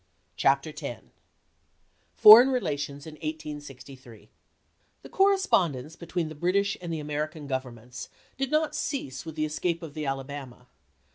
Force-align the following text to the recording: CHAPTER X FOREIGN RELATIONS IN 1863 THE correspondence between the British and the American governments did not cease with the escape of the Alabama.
CHAPTER 0.35 0.71
X 0.71 0.99
FOREIGN 2.15 2.49
RELATIONS 2.49 3.05
IN 3.05 3.13
1863 3.17 4.31
THE 5.03 5.09
correspondence 5.09 5.95
between 5.95 6.27
the 6.27 6.33
British 6.33 6.75
and 6.81 6.91
the 6.91 6.99
American 6.99 7.45
governments 7.45 8.09
did 8.35 8.49
not 8.49 8.73
cease 8.73 9.27
with 9.27 9.35
the 9.35 9.45
escape 9.45 9.83
of 9.83 9.93
the 9.93 10.07
Alabama. 10.07 10.65